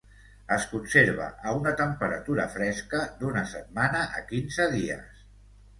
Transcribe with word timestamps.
Es 0.53 0.63
conserva 0.71 1.27
a 1.49 1.53
una 1.59 1.75
temperatura 1.83 2.49
fresca 2.57 3.05
d'una 3.21 3.47
setmana 3.55 4.05
a 4.21 4.27
quinze 4.35 4.71
dies. 4.77 5.27